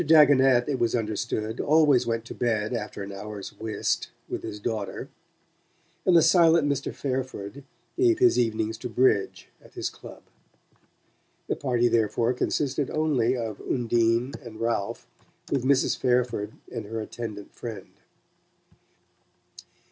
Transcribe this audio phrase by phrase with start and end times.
[0.03, 5.09] Dagonet, it was understood, always went to bed after an hour's whist with his daughter;
[6.07, 6.91] and the silent Mr.
[6.91, 7.63] Fairford
[7.95, 10.23] gave his evenings to bridge at his club.
[11.47, 15.05] The party, therefore, consisted only of Undine and Ralph,
[15.51, 15.95] with Mrs.
[15.95, 17.91] Fairford and her attendant friend.